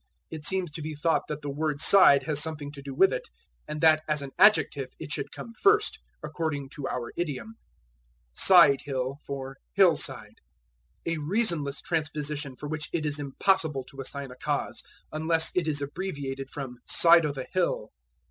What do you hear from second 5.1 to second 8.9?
should come first, according to our idiom. Side